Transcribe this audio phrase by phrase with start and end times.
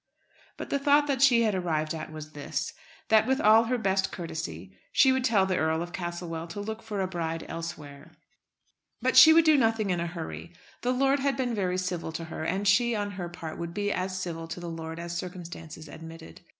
[0.57, 2.73] But the thought that she had arrived at was this,
[3.09, 6.81] that with all her best courtesy she would tell the Earl of Castlewell to look
[6.81, 8.11] for a bride elsewhere.
[8.99, 10.53] But she would do nothing in a hurry.
[10.81, 13.91] The lord had been very civil to her, and she, on her part, would be
[13.93, 16.41] as civil to the lord as circumstances admitted.